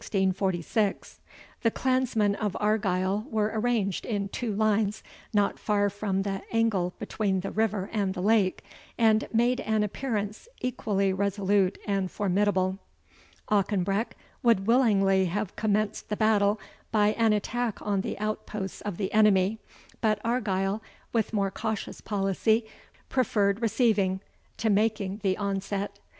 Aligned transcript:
The 0.01 1.71
clansmen 1.71 2.33
of 2.33 2.57
Argyle 2.59 3.27
were 3.29 3.51
arranged 3.53 4.03
in 4.03 4.29
two 4.29 4.51
lines, 4.51 5.03
not 5.31 5.59
far 5.59 5.91
from 5.91 6.23
the 6.23 6.41
angle 6.51 6.95
between 6.97 7.41
the 7.41 7.51
river 7.51 7.87
and 7.93 8.15
the 8.15 8.21
lake, 8.21 8.63
and 8.97 9.27
made 9.31 9.59
an 9.61 9.83
appearance 9.83 10.47
equally 10.59 11.13
resolute 11.13 11.77
and 11.85 12.09
formidable. 12.09 12.79
Auchenbreck 13.51 14.17
would 14.41 14.65
willingly 14.65 15.25
have 15.25 15.55
commenced 15.55 16.09
the 16.09 16.17
battle 16.17 16.59
by 16.91 17.09
an 17.09 17.31
attack 17.31 17.79
on 17.79 18.01
the 18.01 18.17
outposts 18.17 18.81
of 18.81 18.97
the 18.97 19.13
enemy, 19.13 19.59
but 20.01 20.19
Argyle, 20.25 20.81
with 21.13 21.31
more 21.31 21.51
cautious 21.51 22.01
policy, 22.01 22.65
preferred 23.07 23.61
receiving 23.61 24.19
to 24.57 24.71
making 24.71 25.19
the 25.21 25.37
onset. 25.37 25.99